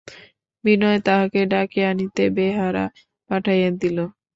বিনয় 0.63 0.99
তাঁহাকে 1.05 1.41
ডাকিয়া 1.51 1.87
আনিতে 1.91 2.23
বেহারা 2.37 2.85
পাঠাইয়া 3.29 3.69
দিল। 3.81 3.97